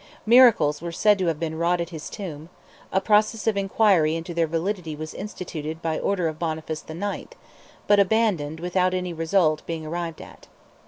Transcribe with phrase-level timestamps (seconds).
[0.25, 2.49] Miracles were said to have been wrought at his tomb;
[2.91, 7.27] a process of inquiry into their validity was instituted by order of Boniface IX.,
[7.85, 10.47] but abandoned without any result being arrived at.